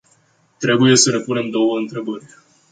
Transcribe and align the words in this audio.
Trebuie 0.57 0.95
să 0.95 1.11
ne 1.11 1.19
punem 1.19 1.49
două 1.49 1.77
întrebări. 1.77 2.25